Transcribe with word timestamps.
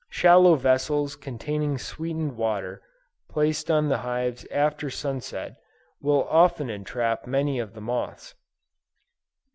Shallow 0.09 0.55
vessels 0.55 1.15
containing 1.15 1.77
sweetened 1.77 2.35
water, 2.35 2.81
placed 3.29 3.69
on 3.69 3.87
the 3.87 3.99
hives 3.99 4.47
after 4.49 4.89
sunset, 4.89 5.57
will 6.01 6.27
often 6.27 6.71
entrap 6.71 7.27
many 7.27 7.59
of 7.59 7.75
the 7.75 7.81
moths. 7.81 8.33